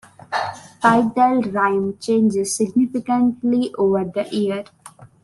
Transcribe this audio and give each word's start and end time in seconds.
Pike 0.81 1.13
diel 1.13 1.37
rhythm 1.43 1.95
changes 1.99 2.55
significantly 2.55 3.71
over 3.77 4.03
the 4.03 4.27
year. 4.35 4.63